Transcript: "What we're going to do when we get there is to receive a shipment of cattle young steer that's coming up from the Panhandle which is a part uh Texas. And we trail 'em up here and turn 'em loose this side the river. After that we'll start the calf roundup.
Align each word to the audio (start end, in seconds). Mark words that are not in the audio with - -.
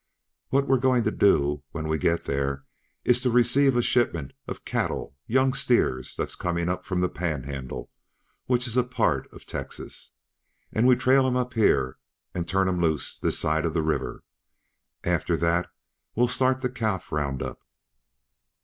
"What 0.49 0.67
we're 0.67 0.79
going 0.79 1.03
to 1.03 1.11
do 1.11 1.61
when 1.73 1.87
we 1.87 1.99
get 1.99 2.23
there 2.23 2.65
is 3.05 3.21
to 3.21 3.29
receive 3.29 3.77
a 3.77 3.83
shipment 3.83 4.33
of 4.47 4.65
cattle 4.65 5.15
young 5.27 5.53
steer 5.53 6.01
that's 6.17 6.33
coming 6.35 6.69
up 6.69 6.85
from 6.87 7.01
the 7.01 7.07
Panhandle 7.07 7.87
which 8.47 8.65
is 8.67 8.75
a 8.77 8.83
part 8.83 9.27
uh 9.31 9.37
Texas. 9.45 10.13
And 10.73 10.87
we 10.87 10.95
trail 10.95 11.27
'em 11.27 11.35
up 11.35 11.53
here 11.53 11.99
and 12.33 12.47
turn 12.47 12.67
'em 12.67 12.81
loose 12.81 13.19
this 13.19 13.37
side 13.37 13.63
the 13.63 13.83
river. 13.83 14.23
After 15.03 15.37
that 15.37 15.69
we'll 16.15 16.27
start 16.27 16.61
the 16.61 16.69
calf 16.71 17.11
roundup. 17.11 17.61